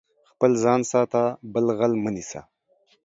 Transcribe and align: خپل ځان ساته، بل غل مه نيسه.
خپل 0.31 0.51
ځان 0.63 0.81
ساته، 0.91 1.21
بل 1.53 1.65
غل 1.77 1.91
مه 2.03 2.11
نيسه. 2.15 2.41